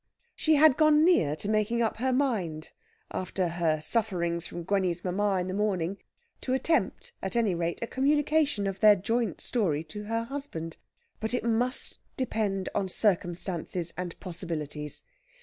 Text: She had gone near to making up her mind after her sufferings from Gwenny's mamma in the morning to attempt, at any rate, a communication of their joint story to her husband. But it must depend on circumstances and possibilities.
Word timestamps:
She 0.35 0.55
had 0.55 0.77
gone 0.77 1.05
near 1.05 1.35
to 1.35 1.47
making 1.47 1.83
up 1.83 1.97
her 1.97 2.11
mind 2.11 2.71
after 3.11 3.47
her 3.49 3.79
sufferings 3.81 4.47
from 4.47 4.63
Gwenny's 4.63 5.03
mamma 5.05 5.37
in 5.39 5.47
the 5.47 5.53
morning 5.53 5.99
to 6.41 6.55
attempt, 6.55 7.13
at 7.21 7.35
any 7.35 7.53
rate, 7.53 7.77
a 7.83 7.85
communication 7.85 8.65
of 8.65 8.79
their 8.79 8.95
joint 8.95 9.41
story 9.41 9.83
to 9.83 10.05
her 10.05 10.23
husband. 10.23 10.77
But 11.19 11.35
it 11.35 11.43
must 11.43 11.99
depend 12.17 12.67
on 12.73 12.89
circumstances 12.89 13.93
and 13.95 14.19
possibilities. 14.19 15.03